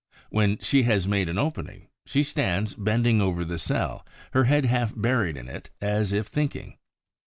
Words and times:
When 0.31 0.57
she 0.57 0.81
has 0.89 1.07
made 1.07 1.29
an 1.29 1.37
opening, 1.37 1.87
she 2.07 2.23
stands 2.23 2.73
bending 2.73 3.21
over 3.21 3.45
the 3.45 3.59
cell, 3.59 4.03
her 4.33 4.45
head 4.45 4.65
half 4.65 4.99
buried 4.99 5.37
in 5.37 5.47
it, 5.47 5.69
as 5.79 6.11
if 6.11 6.25
thinking. 6.25 6.79